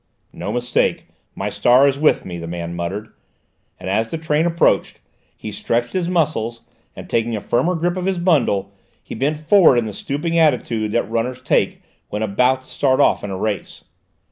[0.33, 3.13] "No mistake: my star is with me!" the man muttered,
[3.79, 4.99] and as the train approached
[5.37, 6.61] he stretched his muscles
[6.95, 8.71] and, taking a firmer grip of his bundle,
[9.03, 13.23] he bent forward in the stooping attitude that runners take when about to start off
[13.23, 13.83] in a race.